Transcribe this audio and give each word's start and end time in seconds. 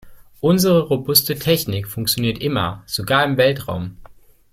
Unsere 0.39 0.81
robuste 0.81 1.37
Technik 1.37 1.87
funktioniert 1.87 2.39
immer, 2.41 2.81
sogar 2.87 3.23
im 3.23 3.37
Weltraum. 3.37 3.97